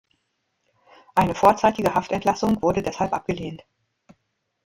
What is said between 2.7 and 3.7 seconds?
deshalb abgelehnt.